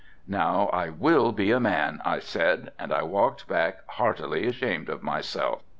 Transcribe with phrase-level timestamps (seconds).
[0.25, 5.03] "Now I will be a man," I said, and I walked back heartily ashamed of
[5.03, 5.61] myself.